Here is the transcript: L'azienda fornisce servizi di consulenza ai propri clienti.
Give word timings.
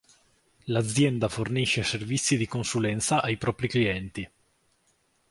L'azienda 0.63 1.29
fornisce 1.29 1.83
servizi 1.83 2.35
di 2.35 2.47
consulenza 2.47 3.21
ai 3.21 3.37
propri 3.37 3.67
clienti. 3.67 4.27